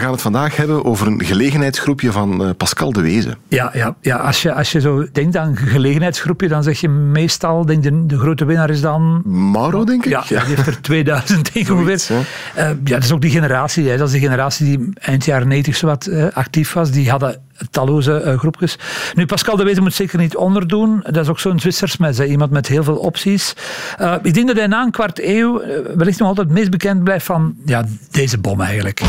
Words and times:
We 0.00 0.06
gaan 0.06 0.14
het 0.14 0.24
vandaag 0.24 0.56
hebben 0.56 0.84
over 0.84 1.06
een 1.06 1.24
gelegenheidsgroepje 1.24 2.12
van 2.12 2.42
uh, 2.42 2.50
Pascal 2.56 2.92
de 2.92 3.00
Wezen. 3.00 3.36
Ja, 3.48 3.70
ja, 3.74 3.96
ja 4.00 4.16
als, 4.16 4.42
je, 4.42 4.54
als 4.54 4.72
je 4.72 4.80
zo 4.80 5.06
denkt 5.12 5.36
aan 5.36 5.48
een 5.48 5.56
gelegenheidsgroepje, 5.56 6.48
dan 6.48 6.62
zeg 6.62 6.80
je 6.80 6.88
meestal, 6.88 7.66
denk 7.66 7.82
de, 7.82 8.06
de 8.06 8.18
grote 8.18 8.44
winnaar 8.44 8.70
is 8.70 8.80
dan... 8.80 9.22
Mauro, 9.24 9.84
denk 9.84 10.04
ik? 10.04 10.10
Ja, 10.10 10.22
die 10.28 10.38
heeft 10.38 10.66
er 10.66 10.80
2000 10.80 11.52
tegen 11.52 11.74
ongeveer. 11.74 12.10
Uh, 12.10 12.24
ja, 12.56 12.74
dat 12.84 13.02
is 13.02 13.12
ook 13.12 13.20
die 13.20 13.30
generatie. 13.30 13.88
Hè. 13.88 13.96
Dat 13.96 14.06
is 14.06 14.12
de 14.12 14.20
generatie 14.20 14.66
die 14.66 14.88
eind 14.94 15.24
jaren 15.24 15.48
90 15.48 15.76
zo 15.76 15.86
wat 15.86 16.06
uh, 16.06 16.26
actief 16.32 16.72
was. 16.72 16.90
Die 16.90 17.10
hadden 17.10 17.40
talloze 17.70 18.22
uh, 18.26 18.38
groepjes. 18.38 18.78
Nu, 19.14 19.26
Pascal 19.26 19.56
de 19.56 19.64
Wezen 19.64 19.82
moet 19.82 19.94
zeker 19.94 20.18
niet 20.18 20.36
onderdoen. 20.36 21.00
Dat 21.02 21.16
is 21.16 21.28
ook 21.28 21.40
zo'n 21.40 21.60
Zwitsersmes, 21.60 22.20
iemand 22.20 22.50
met 22.50 22.66
heel 22.66 22.84
veel 22.84 22.96
opties. 22.96 23.54
Uh, 24.00 24.14
ik 24.22 24.34
denk 24.34 24.46
dat 24.46 24.56
hij 24.56 24.66
na 24.66 24.82
een 24.82 24.90
kwart 24.90 25.20
eeuw 25.22 25.62
uh, 25.62 25.68
wellicht 25.94 26.18
nog 26.18 26.28
altijd 26.28 26.46
het 26.46 26.56
meest 26.56 26.70
bekend 26.70 27.04
blijft 27.04 27.26
van 27.26 27.54
ja, 27.64 27.84
deze 28.10 28.38
bom 28.38 28.60
eigenlijk. 28.60 29.00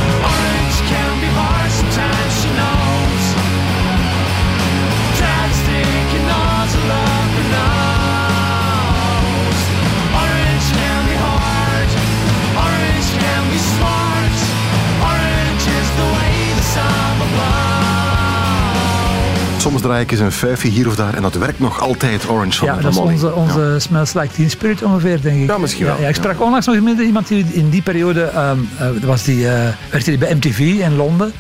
Soms 19.82 19.94
draai 19.94 20.04
ik 20.04 20.12
eens 20.12 20.20
een 20.20 20.32
vijfje 20.32 20.70
hier 20.70 20.88
of 20.88 20.96
daar 20.96 21.14
en 21.14 21.22
dat 21.22 21.36
werkt 21.36 21.60
nog 21.60 21.80
altijd 21.80 22.30
Orange 22.30 22.58
van 22.58 22.68
Ja, 22.68 22.76
dat 22.76 22.92
is 22.92 22.98
onze, 22.98 23.34
onze 23.34 23.60
ja. 23.60 23.80
Smells 23.80 24.14
Like 24.14 24.34
Teen 24.34 24.50
Spirit 24.50 24.84
ongeveer, 24.84 25.22
denk 25.22 25.42
ik. 25.42 25.48
Ja, 25.48 25.58
misschien 25.58 25.86
wel. 25.86 25.96
Ja, 25.96 26.02
ja 26.02 26.08
ik 26.08 26.16
sprak 26.16 26.42
onlangs 26.42 26.66
nog 26.66 26.82
met 26.82 27.00
iemand 27.00 27.28
die 27.28 27.46
in 27.52 27.70
die 27.70 27.82
periode, 27.82 28.32
um, 28.36 28.70
uh, 28.82 29.04
was 29.04 29.24
die, 29.24 29.38
uh, 29.38 29.52
werkte 29.90 30.18
bij 30.18 30.34
MTV 30.34 30.60
in 30.60 30.96
Londen. 30.96 31.34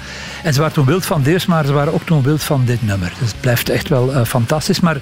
En 0.43 0.53
ze 0.53 0.59
waren 0.59 0.75
toen 0.75 0.85
wild 0.85 1.05
van 1.05 1.21
deze, 1.21 1.49
maar 1.49 1.65
ze 1.65 1.73
waren 1.73 1.93
ook 1.93 2.05
toen 2.05 2.23
wild 2.23 2.43
van 2.43 2.65
dit 2.65 2.85
nummer. 2.85 3.13
Dus 3.19 3.27
het 3.27 3.41
blijft 3.41 3.69
echt 3.69 3.89
wel 3.89 4.13
uh, 4.13 4.23
fantastisch. 4.23 4.79
Maar... 4.79 4.97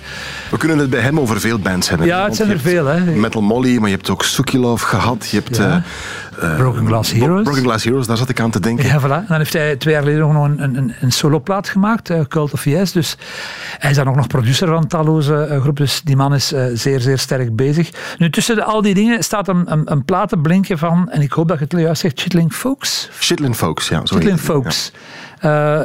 We 0.49 0.57
kunnen 0.57 0.77
het 0.77 0.89
bij 0.89 1.01
hem 1.01 1.19
over 1.19 1.39
veel 1.39 1.59
bands 1.59 1.89
hebben. 1.89 2.07
Ja, 2.07 2.23
het 2.23 2.35
zijn 2.35 2.49
er 2.49 2.59
veel. 2.59 2.85
Hè. 2.85 2.99
Metal 2.99 3.41
Molly, 3.41 3.77
maar 3.77 3.89
je 3.89 3.95
hebt 3.95 4.09
ook 4.09 4.23
Suki 4.23 4.59
Love 4.59 4.85
gehad. 4.85 5.27
Je 5.29 5.41
hebt... 5.43 5.83
Uh, 6.43 6.55
Broken 6.55 6.87
Glass 6.87 7.11
Heroes. 7.11 7.43
Broken 7.43 7.63
Glass 7.63 7.83
Heroes, 7.83 8.07
daar 8.07 8.17
zat 8.17 8.29
ik 8.29 8.39
aan 8.39 8.51
te 8.51 8.59
denken. 8.59 8.85
Ja, 8.85 8.99
voilà. 9.01 9.27
Dan 9.27 9.37
heeft 9.37 9.53
hij 9.53 9.75
twee 9.75 9.93
jaar 9.93 10.03
geleden 10.03 10.33
nog 10.33 10.43
een, 10.43 10.63
een, 10.63 10.93
een 10.99 11.11
soloplaat 11.11 11.69
gemaakt, 11.69 12.09
uh, 12.09 12.19
Cult 12.27 12.53
of 12.53 12.65
Yes. 12.65 12.91
Dus 12.91 13.17
hij 13.77 13.89
is 13.89 13.95
dan 13.95 14.07
ook 14.07 14.15
nog 14.15 14.27
producer 14.27 14.67
van 14.67 14.87
talloze 14.87 15.47
uh, 15.51 15.61
groepen. 15.61 15.83
Dus 15.83 16.01
die 16.03 16.15
man 16.15 16.33
is 16.33 16.53
zeer, 16.73 16.99
zeer 16.99 17.17
sterk 17.17 17.55
bezig. 17.55 17.89
Nu, 18.17 18.29
tussen 18.29 18.55
de, 18.55 18.63
al 18.63 18.81
die 18.81 18.93
dingen 18.93 19.23
staat 19.23 19.47
een, 19.47 19.71
een, 19.71 19.91
een 19.91 20.05
plaat 20.05 20.29
te 20.29 20.37
blinken 20.37 20.77
van, 20.77 21.09
en 21.09 21.21
ik 21.21 21.31
hoop 21.31 21.47
dat 21.47 21.61
ik 21.61 21.71
het 21.71 21.81
juist 21.81 22.01
zeg, 22.01 22.11
Chitlin 22.15 22.51
Folks. 22.51 23.09
Chitlin 23.19 23.55
Folks, 23.55 23.87
ja. 23.89 24.01
Chitlin 24.03 24.37
Folks. 24.37 24.91
Ja. 24.93 24.99
Uh, 25.45 25.79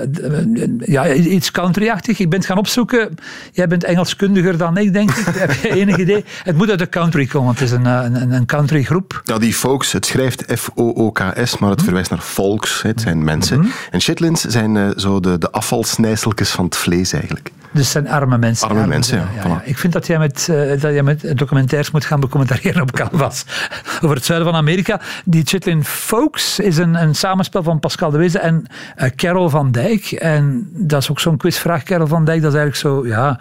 ja, 0.78 1.12
iets 1.12 1.50
countryachtig. 1.50 2.18
Ik 2.18 2.30
ben 2.30 2.38
het 2.38 2.48
gaan 2.48 2.58
opzoeken. 2.58 3.14
Jij 3.52 3.66
bent 3.66 3.84
Engelskundiger 3.84 4.56
dan 4.56 4.76
ik, 4.76 4.92
denk 4.92 5.10
ik. 5.10 5.26
Heb 5.34 5.52
je 5.52 5.70
enig 5.70 5.98
idee? 5.98 6.24
Het 6.42 6.56
moet 6.56 6.70
uit 6.70 6.78
de 6.78 6.88
country 6.88 7.26
komen. 7.26 7.52
Het 7.52 7.60
is 7.60 7.70
een, 7.70 7.84
een, 7.84 8.32
een 8.32 8.46
countrygroep. 8.46 9.20
Ja, 9.24 9.38
die 9.38 9.54
folks, 9.54 9.92
het 9.92 10.06
schrijft 10.06 10.44
F-O-O-K-S, 10.58 11.58
maar 11.58 11.70
het 11.70 11.78
hm. 11.78 11.84
verwijst 11.84 12.10
naar 12.10 12.22
volks. 12.22 12.82
Het 12.82 13.00
zijn 13.00 13.24
mensen. 13.24 13.56
Mhm. 13.56 13.66
Mm 13.66 13.72
-hmm. 13.72 13.90
En 13.90 14.00
Chitlins 14.00 14.40
zijn 14.40 14.74
uh, 14.74 14.90
zo 14.96 15.20
de, 15.20 15.38
de 15.38 15.50
afvalsnijseltjes 15.50 16.50
van 16.50 16.64
het 16.64 16.76
vlees 16.76 17.12
eigenlijk. 17.12 17.50
Dus 17.74 17.90
zijn 17.90 18.08
arme 18.08 18.38
mensen. 18.38 18.68
Arme, 18.68 18.80
arme 18.80 18.92
mensen, 18.92 19.18
ja. 19.18 19.28
ja, 19.36 19.48
ja. 19.48 19.62
Ik 19.64 19.78
vind 19.78 19.92
dat 19.92 20.06
jij, 20.06 20.18
met, 20.18 20.48
uh, 20.50 20.68
dat 20.68 20.80
jij 20.80 21.02
met 21.02 21.38
documentaires 21.38 21.90
moet 21.90 22.04
gaan 22.04 22.20
becommentariëren 22.20 22.82
op 22.82 22.92
Canvas 22.92 23.44
over 24.02 24.16
het 24.16 24.24
zuiden 24.24 24.48
van 24.48 24.58
Amerika. 24.58 25.00
Die 25.24 25.42
Chitlin 25.44 25.84
Folks 25.84 26.58
is 26.58 26.76
een, 26.76 26.94
een 26.94 27.14
samenspel 27.14 27.62
van 27.62 27.80
Pascal 27.80 28.10
de 28.10 28.18
Wezen 28.18 28.40
en 28.40 28.66
uh, 28.98 29.08
Carol 29.16 29.43
van 29.48 29.70
Dijk. 29.70 30.12
En 30.12 30.68
dat 30.72 31.02
is 31.02 31.10
ook 31.10 31.20
zo'n 31.20 31.36
quizvraag, 31.36 31.82
Carol 31.82 32.06
van 32.06 32.24
Dijk. 32.24 32.42
Dat 32.42 32.52
is 32.52 32.58
eigenlijk 32.58 32.94
zo, 32.94 33.06
ja, 33.06 33.40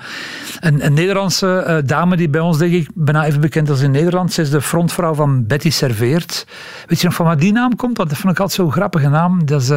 een, 0.59 0.85
een 0.85 0.93
Nederlandse 0.93 1.65
uh, 1.67 1.77
dame 1.87 2.15
die 2.15 2.29
bij 2.29 2.41
ons, 2.41 2.57
denk 2.57 2.73
ik, 2.73 2.89
bijna 2.93 3.25
even 3.25 3.41
bekend 3.41 3.69
als 3.69 3.81
in 3.81 3.91
Nederland. 3.91 4.33
Ze 4.33 4.41
is 4.41 4.49
de 4.49 4.61
frontvrouw 4.61 5.13
van 5.13 5.47
Betty 5.47 5.69
Serveert. 5.69 6.47
Weet 6.87 6.99
je 6.99 7.05
nog 7.05 7.15
van 7.15 7.25
waar 7.25 7.37
die 7.37 7.51
naam 7.51 7.75
komt? 7.75 7.97
Want 7.97 8.09
dat 8.09 8.17
vond 8.17 8.33
ik 8.33 8.39
altijd 8.39 8.59
zo'n 8.61 8.71
grappige 8.71 9.09
naam. 9.09 9.45
Dat 9.45 9.61
is, 9.61 9.67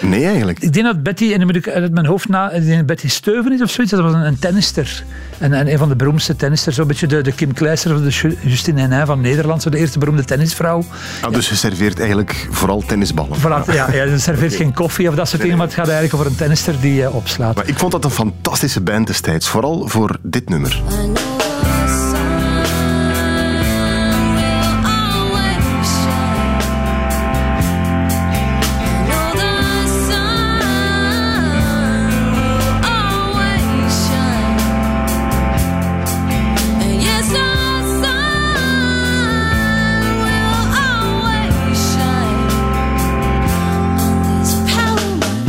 nee, 0.00 0.24
eigenlijk. 0.24 0.58
Ik 0.58 0.72
denk 0.72 0.86
dat 0.86 1.02
Betty, 1.02 1.32
en 1.32 1.38
dan 1.38 1.46
moet 1.46 1.56
ik 1.56 1.68
uit 1.68 1.92
mijn 1.92 2.06
hoofd 2.06 2.28
na, 2.28 2.52
Betty 2.86 3.08
Steuven 3.08 3.52
is 3.52 3.62
of 3.62 3.70
zoiets. 3.70 3.92
Dat 3.92 4.02
was 4.02 4.12
een, 4.12 4.26
een 4.26 4.38
tennister. 4.38 5.04
En, 5.38 5.52
en, 5.52 5.72
een 5.72 5.78
van 5.78 5.88
de 5.88 5.96
beroemdste 5.96 6.36
tennisters. 6.36 6.76
Zo'n 6.76 6.86
beetje 6.86 7.06
de, 7.06 7.20
de 7.22 7.32
Kim 7.32 7.52
Kleister 7.52 7.94
of 7.94 8.00
de 8.00 8.36
Justine 8.42 8.80
Henin 8.80 9.06
van 9.06 9.20
Nederland. 9.20 9.62
Zo 9.62 9.70
de 9.70 9.78
eerste 9.78 9.98
beroemde 9.98 10.24
tennisvrouw. 10.24 10.84
Ah, 11.22 11.32
dus 11.32 11.48
je 11.48 11.54
serveert 11.54 11.98
eigenlijk 11.98 12.48
vooral 12.50 12.82
tennisballen. 12.86 13.38
Voilà, 13.38 13.72
ja, 13.72 13.92
ja, 13.92 14.08
ze 14.08 14.18
serveert 14.18 14.54
geen 14.54 14.72
koffie 14.72 15.08
of 15.08 15.14
dat 15.14 15.28
soort. 15.28 15.42
Maar 15.54 15.66
het 15.66 15.74
gaat 15.74 15.88
eigenlijk 15.88 16.14
over 16.14 16.26
een 16.26 16.36
tennister 16.36 16.80
die 16.80 17.00
uh, 17.00 17.14
opslaat. 17.14 17.54
Maar 17.54 17.68
ik 17.68 17.78
vond 17.78 17.92
dat 17.92 18.04
een 18.04 18.10
fantastische 18.10 18.80
band 18.80 19.06
destijds. 19.06 19.48
Vooral 19.48 19.88
voor 19.88 20.16
dit 20.22 20.48
nummer. 20.48 20.82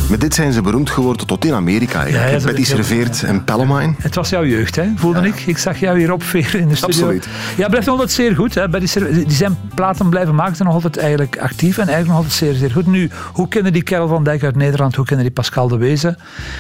Met 0.10 0.22
dit 0.22 0.34
zijn 0.34 0.54
ze 0.54 0.62
beroemd 0.62 0.90
geworden 0.90 1.28
tot 1.28 1.46
in 1.46 1.54
Amerika. 1.54 2.06
Ja, 2.06 2.26
ja, 2.26 2.40
Betty 2.40 2.64
Serveert 2.64 3.24
en 3.24 3.44
Palomine. 3.44 3.94
Het 3.98 4.16
was 4.16 4.30
jouw 4.30 4.46
jeugd, 4.46 4.76
hè? 4.76 4.86
voelde 4.96 5.20
ja. 5.20 5.26
ik. 5.26 5.46
Ik 5.46 5.58
zag 5.58 5.80
jou 5.80 5.98
hier 5.98 6.12
opveren 6.12 6.60
in 6.60 6.68
de 6.68 6.76
studio. 6.76 7.02
Absoluut. 7.02 7.28
Ja, 7.58 7.68
blijft 7.68 7.86
nog 7.86 7.96
altijd 7.96 8.12
zeer 8.12 8.36
goed. 8.36 8.56
Hè? 8.56 8.70
Betty 8.70 9.00
die 9.00 9.32
zijn 9.32 9.58
platen 9.76 10.10
blijven 10.10 10.36
maken, 10.36 10.56
zijn 10.56 10.68
nog 10.68 10.78
altijd 10.78 10.98
eigenlijk 10.98 11.38
actief 11.38 11.78
en 11.78 11.88
eigenlijk 11.88 12.08
nog 12.08 12.18
altijd 12.18 12.34
zeer, 12.34 12.54
zeer 12.54 12.72
goed. 12.72 12.86
Nu, 12.86 13.10
hoe 13.34 13.48
kennen 13.48 13.74
die 13.74 13.84
Karel 13.84 14.08
van 14.08 14.24
Dijk 14.24 14.44
uit 14.44 14.56
Nederland? 14.56 14.96
Hoe 14.96 15.06
kennen 15.06 15.26
die 15.26 15.34
Pascal 15.34 15.68
de 15.68 15.78
Wezen? 15.78 16.18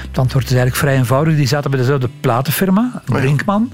Het 0.07 0.17
antwoord 0.17 0.45
is 0.45 0.51
eigenlijk 0.51 0.79
vrij 0.79 0.95
eenvoudig. 0.95 1.35
Die 1.35 1.47
zaten 1.47 1.71
bij 1.71 1.79
dezelfde 1.79 2.09
platenfirma, 2.21 3.01
Brinkman. 3.05 3.71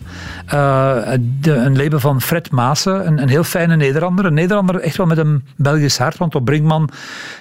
Uh, 0.53 0.95
de, 1.39 1.53
een 1.53 1.77
label 1.77 1.99
van 1.99 2.21
Fred 2.21 2.51
Maassen, 2.51 3.07
een, 3.07 3.21
een, 3.21 3.29
heel 3.29 3.43
fijne 3.43 3.75
Nederlander. 3.75 4.25
Een 4.25 4.33
Nederlander 4.33 4.79
echt 4.79 4.97
wel 4.97 5.05
met 5.05 5.17
een 5.17 5.43
Belgisch 5.55 5.97
hart, 5.97 6.17
want 6.17 6.35
op 6.35 6.45
Brinkman 6.45 6.89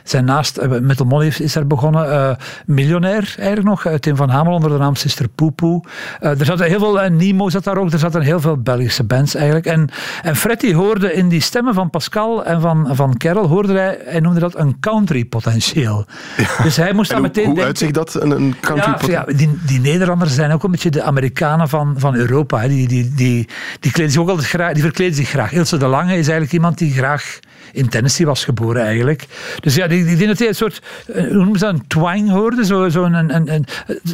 zijn 0.05 0.25
naast, 0.25 0.59
uh, 0.59 0.79
Metal 0.81 1.07
Molly 1.07 1.33
is 1.39 1.55
er 1.55 1.67
begonnen, 1.67 2.07
uh, 2.07 2.22
miljonair 2.67 3.35
eigenlijk 3.37 3.69
nog. 3.69 3.87
Uh, 3.87 3.95
Tim 3.95 4.17
van 4.17 4.29
Hamel 4.29 4.53
onder 4.53 4.71
de 4.71 4.79
naam 4.79 4.95
Sister 4.95 5.29
Poepoe. 5.29 5.83
Uh, 6.21 6.41
er 6.41 6.45
zaten 6.45 6.67
heel 6.67 6.79
veel, 6.79 7.05
uh, 7.05 7.11
Nemo 7.11 7.51
zat 7.51 7.65
daar 7.65 7.77
ook, 7.77 7.93
er 7.93 7.99
zaten 7.99 8.21
heel 8.21 8.41
veel 8.41 8.57
Belgische 8.57 9.05
bands 9.05 9.35
eigenlijk. 9.35 9.67
En, 9.67 9.89
en 10.23 10.37
Fred 10.37 10.61
die 10.61 10.75
hoorde 10.75 11.13
in 11.13 11.29
die 11.29 11.41
stemmen 11.41 11.75
van 11.75 11.91
Pascal 11.91 12.45
en 12.45 12.61
van, 12.61 12.89
van 12.91 13.17
Carol, 13.17 13.47
hoorde 13.47 13.73
hij, 13.73 13.99
hij 14.05 14.21
noemde 14.21 14.41
dat 14.41 14.59
een 14.59 14.81
country 14.81 15.25
potentieel. 15.25 16.07
Ja. 16.37 16.63
Dus 16.63 16.77
hij 16.77 16.93
moest 16.93 17.11
daar 17.11 17.19
hoe, 17.19 17.27
meteen 17.27 17.45
hoe 17.45 17.55
denken... 17.55 17.69
uitzicht 17.69 17.95
dat, 17.95 18.15
een, 18.15 18.31
een 18.31 18.55
country 18.61 18.91
ja, 18.91 18.93
potentieel? 18.93 19.23
Ja, 19.27 19.37
die, 19.37 19.59
die 19.67 19.81
Nederlanders 19.81 20.35
zijn 20.35 20.53
ook 20.53 20.65
een 20.65 20.71
beetje 20.71 20.91
de 20.91 21.03
Amerikanen 21.03 21.69
van, 21.69 21.95
van 21.97 22.15
Europa. 22.15 22.61
Hè. 22.61 22.69
Die, 22.69 22.89
die, 22.89 23.15
die, 23.15 23.49
die, 23.81 23.93
kleden 23.93 24.13
zich 24.13 24.21
ook 24.21 24.29
altijd 24.29 24.49
graag, 24.49 24.73
die 24.73 24.83
verkleden 24.83 25.15
zich 25.15 25.29
graag. 25.29 25.53
Ilse 25.53 25.77
de 25.77 25.87
Lange 25.87 26.11
is 26.11 26.29
eigenlijk 26.29 26.53
iemand 26.53 26.79
die 26.79 26.93
graag 26.93 27.39
in 27.73 27.89
Tennessee 27.89 28.27
was 28.27 28.45
geboren 28.45 28.83
eigenlijk. 28.83 29.27
Dus 29.61 29.75
ja, 29.75 29.87
die, 29.87 30.05
die, 30.05 30.17
die 30.17 30.49
een 30.49 30.55
soort, 30.55 30.83
hoe 31.07 31.31
noemen 31.31 31.59
ze 31.59 31.65
dat, 31.65 31.75
een 31.75 31.87
twang 32.13 32.31
hoorde, 32.31 32.65
zo, 32.65 32.89
zo 32.89 33.05
een, 33.05 33.35
een, 33.35 33.53
een, 33.53 33.65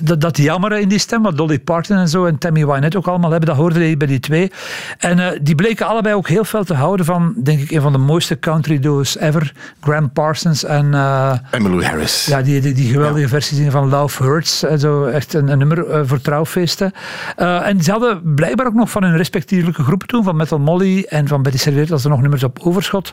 dat, 0.03 0.21
dat 0.21 0.37
jammeren 0.37 0.81
in 0.81 0.89
die 0.89 0.99
stem, 0.99 1.23
wat 1.23 1.37
Dolly 1.37 1.59
Parton 1.59 1.97
en 1.97 2.09
zo 2.09 2.25
en 2.25 2.39
Tammy 2.39 2.67
Wynette 2.67 2.97
ook 2.99 3.06
allemaal 3.06 3.31
hebben, 3.31 3.49
dat 3.49 3.59
hoorde 3.59 3.79
hij 3.79 3.97
bij 3.97 4.06
die 4.06 4.21
twee. 4.21 4.53
En 4.99 5.19
uh, 5.19 5.27
die 5.43 5.55
bleken 5.55 5.87
allebei 5.87 6.15
ook 6.15 6.29
heel 6.29 6.45
veel 6.45 6.65
te 6.65 6.75
houden 6.75 7.06
van, 7.06 7.35
denk 7.37 7.61
ik, 7.61 7.71
een 7.71 7.81
van 7.81 7.93
de 7.93 7.99
mooiste 7.99 8.39
country 8.39 8.79
duo's 8.79 9.19
ever, 9.19 9.53
Graham 9.81 10.11
Parsons 10.12 10.65
en... 10.65 10.87
Uh, 10.87 11.33
Emmylou 11.50 11.85
Harris. 11.85 12.27
Ja, 12.27 12.43
die, 12.43 12.61
die, 12.61 12.75
die 12.75 12.93
geweldige 12.93 13.21
ja. 13.21 13.29
versies 13.29 13.71
van 13.71 13.89
Love 13.89 14.23
Hurts, 14.23 14.62
en 14.62 14.79
zo, 14.79 15.05
echt 15.05 15.35
een, 15.35 15.49
een 15.49 15.59
nummer 15.59 15.89
uh, 15.89 16.00
voor 16.05 16.21
trouwfeesten. 16.21 16.93
En 17.37 17.83
ze 17.83 17.91
hadden 17.91 18.35
blijkbaar 18.35 18.67
ook 18.67 18.75
nog 18.75 18.91
van 18.91 19.03
hun 19.03 19.17
respectievelijke 19.17 19.83
groepen 19.83 20.09
toen, 20.09 20.25
van 20.25 20.37
Metal 20.37 20.59
Molly 20.59 21.06
en 21.09 21.29
van 21.29 21.43
Betty 21.43 21.59
Serveert, 21.59 21.93
als 21.93 22.05
er 22.05 22.11
nog 22.11 22.21
nummers 22.21 22.45
op 22.45 22.59
overschot. 22.62 23.12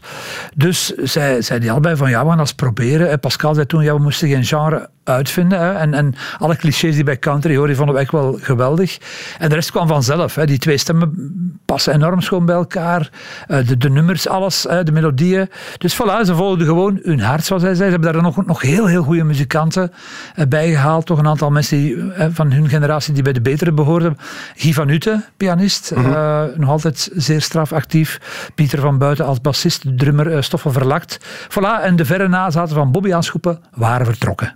Dus 0.55 0.93
zij, 0.93 1.59
die 1.59 1.71
allebei 1.71 1.95
van, 1.95 2.09
ja, 2.09 2.21
we 2.21 2.27
gaan 2.27 2.37
dat 2.37 2.47
eens 2.47 2.55
proberen. 2.55 3.09
En 3.09 3.19
Pascal 3.19 3.53
zei 3.53 3.65
toen, 3.65 3.83
ja, 3.83 3.93
we 3.93 4.01
moesten 4.01 4.29
geen 4.29 4.43
genre 4.43 4.74
uitvinden. 5.05 5.59
Hè. 5.59 5.73
En, 5.73 5.93
en 5.93 6.15
alle 6.37 6.55
clichés 6.55 6.95
die 6.95 7.03
bij 7.03 7.19
country 7.19 7.53
horen, 7.53 7.67
die 7.67 7.75
vonden 7.75 7.95
we 7.95 8.01
echt 8.01 8.11
wel 8.11 8.37
geweldig. 8.41 8.97
En 9.39 9.49
de 9.49 9.55
rest 9.55 9.71
kwam 9.71 9.87
vanzelf. 9.87 10.35
Hè. 10.35 10.45
Die 10.45 10.57
twee 10.57 10.77
stemmen 10.77 11.59
passen 11.65 11.93
enorm 11.93 12.21
schoon 12.21 12.45
bij 12.45 12.55
elkaar. 12.55 13.09
Uh, 13.47 13.67
de, 13.67 13.77
de, 13.77 13.89
nummers, 13.89 14.27
alles, 14.27 14.61
de 14.61 14.91
melodieën. 14.91 15.49
Dus 15.77 15.95
voilà, 15.95 16.25
ze 16.25 16.35
volgden 16.35 16.67
gewoon 16.67 16.99
hun 17.03 17.19
hart, 17.19 17.45
zoals 17.45 17.61
hij 17.61 17.75
zei. 17.75 17.85
Ze 17.85 17.91
hebben 17.91 18.13
daar 18.13 18.21
nog, 18.21 18.45
nog 18.45 18.61
heel, 18.61 18.85
heel 18.85 19.03
goede 19.03 19.23
muzikanten 19.23 19.91
uh, 20.35 20.45
bij 20.45 20.69
gehaald. 20.69 21.05
Toch 21.05 21.17
een 21.17 21.27
aantal 21.27 21.51
mensen 21.51 21.77
die, 21.77 21.95
uh, 21.95 22.25
van 22.29 22.51
hun 22.51 22.69
generatie 22.69 23.13
die 23.13 23.23
bij 23.23 23.33
de 23.33 23.41
betere 23.41 23.71
behoorden. 23.71 24.17
Guy 24.55 24.73
van 24.73 24.89
Utte, 24.89 25.23
pianist, 25.37 25.91
mm 25.95 26.03
-hmm. 26.03 26.51
nog 26.55 26.69
altijd 26.69 27.09
zeer 27.15 27.41
straf 27.41 27.73
actief. 27.73 28.19
Pieter 28.55 28.79
van 28.79 28.97
Buiten 28.97 29.25
als 29.25 29.41
bassist, 29.41 29.83
drummer 29.97 30.43
Stoffel 30.43 30.71
Verlakt. 30.71 31.19
Voilà, 31.49 31.83
en 31.83 31.95
de 31.95 32.05
verre 32.05 32.27
nazaten 32.27 32.75
van 32.75 32.91
Bobby 32.91 33.13
Aanschoepen 33.13 33.59
waren 33.73 34.05
vertrokken. 34.05 34.55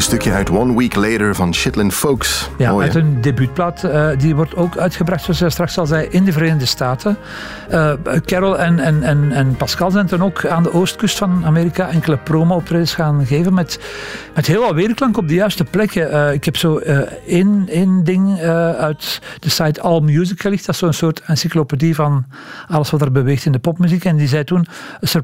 Een 0.00 0.06
stukje 0.06 0.32
uit 0.32 0.50
One 0.50 0.76
Week 0.76 0.94
Later 0.94 1.34
van 1.34 1.54
Chitlin 1.54 1.92
Folks. 1.92 2.50
Ja, 2.58 2.70
Mooi, 2.70 2.84
uit 2.84 2.94
hè? 2.94 3.00
een 3.00 3.20
debuutplaat. 3.20 3.84
eh, 3.84 4.08
die 4.18 4.36
wordt 4.36 4.56
ook 4.56 4.76
uitgebracht, 4.76 5.22
zoals 5.22 5.38
jij 5.38 5.50
straks 5.50 5.78
al 5.78 5.86
zei, 5.86 6.06
in 6.10 6.24
de 6.24 6.32
Verenigde 6.32 6.66
Staten. 6.66 7.16
Eh, 7.68 7.92
Carol 8.24 8.58
en, 8.58 8.78
en, 8.78 9.02
en, 9.02 9.32
en 9.32 9.56
Pascal 9.56 9.90
zijn 9.90 10.06
toen 10.06 10.22
ook 10.22 10.46
aan 10.46 10.62
de 10.62 10.72
oostkust 10.72 11.18
van 11.18 11.44
Amerika 11.44 11.88
enkele 11.88 12.16
promo-optredens 12.16 12.94
gaan 12.94 13.26
geven 13.26 13.54
met, 13.54 13.80
met 14.34 14.46
heel 14.46 14.60
wat 14.60 14.74
weerklank 14.74 15.16
op 15.16 15.28
de 15.28 15.34
juiste 15.34 15.64
plekken. 15.64 16.10
Eh, 16.10 16.32
ik 16.32 16.44
heb 16.44 16.56
zo 16.56 16.78
één, 17.26 17.64
één 17.68 18.04
ding 18.04 18.40
uit 18.78 19.20
de 19.40 19.50
site 19.50 19.80
All 19.80 20.00
Music 20.00 20.40
gelicht. 20.40 20.66
Dat 20.66 20.74
is 20.74 20.80
zo'n 20.80 20.92
soort 20.92 21.22
encyclopedie 21.26 21.94
van 21.94 22.24
alles 22.68 22.90
wat 22.90 23.02
er 23.02 23.12
beweegt 23.12 23.44
in 23.44 23.52
de 23.52 23.58
popmuziek. 23.58 24.04
En 24.04 24.16
die 24.16 24.28
zei 24.28 24.44
toen, 24.44 24.66
a 25.16 25.22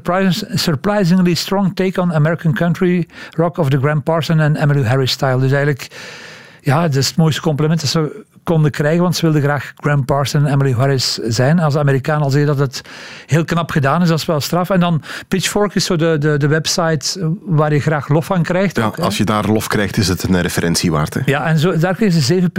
surprisingly 0.53 1.33
strong 1.33 1.75
take 1.75 2.01
on 2.01 2.13
American 2.13 2.53
country 2.53 3.07
rock 3.35 3.57
of 3.57 3.69
the 3.69 3.77
Graham 3.77 4.03
Parson 4.03 4.39
en 4.39 4.66
Emmylou 4.69 4.89
Harris 4.89 5.11
style. 5.11 5.39
Dus 5.39 5.51
eigenlijk 5.51 5.87
ja, 6.61 6.81
dat 6.81 6.95
is 6.95 7.07
het 7.07 7.17
mooiste 7.17 7.41
compliment 7.41 7.81
dat 7.81 7.89
ze 7.89 8.25
konden 8.47 8.71
krijgen, 8.71 9.01
want 9.01 9.15
ze 9.15 9.21
wilden 9.21 9.41
graag 9.41 9.71
Graham 9.75 10.05
Parsons 10.05 10.45
en 10.45 10.51
Emily 10.53 10.71
Harris 10.71 11.13
zijn. 11.13 11.59
Als 11.59 11.75
Amerikaan 11.77 12.21
al 12.21 12.29
zeggen 12.29 12.55
dat 12.57 12.59
het 12.67 12.81
heel 13.25 13.45
knap 13.45 13.71
gedaan 13.71 14.01
is, 14.01 14.07
dat 14.07 14.19
is 14.19 14.25
wel 14.25 14.39
straf. 14.41 14.69
En 14.69 14.79
dan 14.79 15.01
Pitchfork 15.27 15.75
is 15.75 15.85
zo 15.85 15.95
de, 15.95 16.17
de, 16.19 16.37
de 16.37 16.47
website 16.47 17.33
waar 17.45 17.73
je 17.73 17.79
graag 17.79 18.07
lof 18.09 18.25
van 18.25 18.43
krijgt. 18.43 18.75
Ja, 18.77 18.85
ook, 18.85 18.99
als 18.99 19.17
je 19.17 19.23
daar 19.23 19.45
lof 19.45 19.67
krijgt, 19.67 19.97
is 19.97 20.07
het 20.07 20.23
een 20.23 20.41
referentie 20.41 20.91
waard. 20.91 21.13
Hè? 21.13 21.19
ja, 21.25 21.45
en 21.45 21.57
zo, 21.59 21.77
daar 21.77 21.95
kregen 21.95 22.21
ze 22.21 22.41
7,1. 22.41 22.47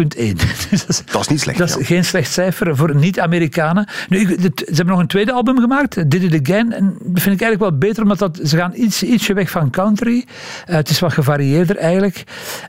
Dus 0.70 0.81
dat 0.81 0.88
is- 0.88 1.02
Dat 1.05 1.20
is 1.20 1.29
niet 1.29 1.40
slecht. 1.40 1.58
dat 1.58 1.79
is 1.79 1.87
geen 1.87 2.05
slecht 2.05 2.32
cijfer 2.32 2.76
voor 2.76 2.94
niet-Amerikanen. 2.96 3.88
Nu, 4.08 4.19
ik- 4.19 4.43
dit- 4.43 4.58
ze 4.67 4.75
hebben 4.75 4.87
nog 4.94 4.99
een 4.99 5.06
tweede 5.06 5.32
album 5.32 5.58
gemaakt, 5.61 6.11
Did 6.11 6.23
It 6.23 6.41
Again. 6.49 6.73
En 6.73 6.84
dat 6.84 7.23
vind 7.23 7.34
ik 7.34 7.43
eigenlijk 7.43 7.58
wel 7.61 7.79
beter, 7.79 8.02
omdat 8.02 8.19
dat, 8.19 8.38
ze 8.44 8.56
gaan 8.56 8.73
iets, 8.75 9.02
ietsje 9.02 9.34
weg 9.34 9.50
van 9.50 9.70
country. 9.70 10.25
Eh, 10.67 10.75
het 10.76 10.88
is 10.91 11.00
wat 11.00 11.12
gevarieerder 11.12 11.76
eigenlijk. 11.76 12.25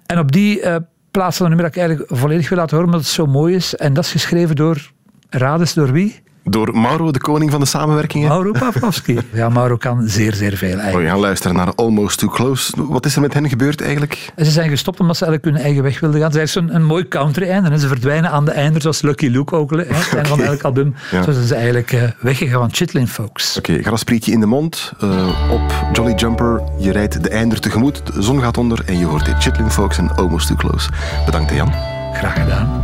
En 0.06 0.20
op 0.20 0.32
die 0.32 0.62
eh 0.62 0.76
plaats 1.12 1.38
van 1.38 1.46
een 1.46 1.52
nummer 1.52 1.72
dat 1.72 1.82
ik 1.82 1.88
eigenlijk 1.88 2.20
volledig 2.20 2.50
wil 2.50 2.58
laten 2.58 2.78
horen, 2.78 2.94
omdat 2.94 3.06
het 3.06 3.16
zo 3.16 3.26
mooi 3.26 3.56
is. 3.56 3.76
En 3.76 3.94
dat 3.94 4.04
is 4.04 4.12
geschreven 4.12 4.56
door, 4.56 4.92
raad 5.30 5.76
door 5.76 5.92
wie? 5.92 6.22
Door 6.50 6.78
Mauro, 6.78 7.12
de 7.12 7.20
koning 7.20 7.52
van 7.52 7.60
de 7.60 7.66
samenwerkingen. 7.66 8.28
Mauro 8.28 8.52
Pavlovski. 8.52 9.18
Ja, 9.34 9.50
Mauro 9.50 9.78
kan 9.78 10.08
zeer, 10.08 10.34
zeer 10.34 10.58
veel 10.58 10.70
We 10.70 10.76
eigenlijk. 10.76 11.10
gaan 11.10 11.20
luisteren 11.20 11.56
naar 11.56 11.74
Almost 11.76 12.20
Too 12.20 12.30
Close. 12.30 12.74
Wat 12.78 13.06
is 13.06 13.16
er 13.16 13.22
met 13.22 13.34
hen 13.34 13.50
gebeurd 13.50 13.82
eigenlijk? 13.82 14.30
En 14.36 14.46
ze 14.46 14.52
zijn 14.52 14.70
gestopt 14.70 15.00
omdat 15.00 15.18
ze 15.18 15.26
eigenlijk 15.26 15.56
hun 15.56 15.66
eigen 15.66 15.84
weg 15.84 16.00
wilden 16.00 16.20
gaan. 16.22 16.32
Ze 16.32 16.46
zo'n 16.46 16.76
een 16.76 16.86
mooi 16.86 17.08
country-einde. 17.08 17.70
en 17.70 17.80
Ze 17.80 17.88
verdwijnen 17.88 18.32
aan 18.32 18.46
de 18.46 18.52
einde, 18.52 18.82
zoals 18.82 19.02
Lucky 19.02 19.28
Luke 19.28 19.56
ook. 19.56 19.72
Hè, 19.72 19.78
het 19.78 20.28
van 20.28 20.42
elk 20.42 20.62
album. 20.62 20.96
Ja. 21.12 21.24
Zo 21.24 21.32
zijn 21.32 21.46
ze 21.46 21.56
eigenlijk 21.56 21.92
eh, 21.92 22.04
weggegaan 22.20 22.60
van 22.60 22.70
Chitlin 22.74 23.08
Folks. 23.08 23.58
Oké, 23.58 23.82
grasprietje 23.84 24.32
in 24.32 24.40
de 24.40 24.46
mond. 24.46 24.92
eh, 25.00 25.28
op 25.52 25.74
Jolly 25.94 26.14
Jumper. 26.14 26.62
Je 26.80 26.92
rijdt 26.92 27.24
de 27.24 27.30
einder 27.30 27.60
tegemoet. 27.60 28.02
De 28.16 28.22
zon 28.22 28.42
gaat 28.42 28.58
onder 28.58 28.84
en 28.86 28.98
je 28.98 29.06
hoort 29.06 29.26
dit 29.26 29.36
Chitlin 29.40 29.72
Folks 29.72 29.98
en 29.98 30.16
Almost 30.16 30.48
Too 30.48 30.56
Close. 30.58 30.90
Bedankt, 31.26 31.54
Jan. 31.54 31.74
Graag 32.14 32.34
gedaan. 32.34 32.84